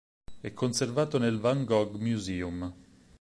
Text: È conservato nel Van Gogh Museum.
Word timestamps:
È 0.41 0.51
conservato 0.53 1.19
nel 1.19 1.37
Van 1.37 1.63
Gogh 1.63 1.97
Museum. 1.97 2.73